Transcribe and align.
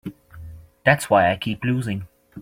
That's 0.83 1.11
why 1.11 1.29
I 1.31 1.35
keep 1.37 1.63
losing. 1.63 2.07